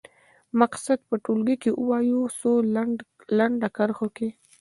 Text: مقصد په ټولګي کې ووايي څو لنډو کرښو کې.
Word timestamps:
مقصد 0.61 0.99
په 1.09 1.15
ټولګي 1.23 1.55
کې 1.63 1.71
ووايي 1.73 2.13
څو 2.39 2.51
لنډو 3.37 3.67
کرښو 3.77 4.07
کې. 4.17 4.29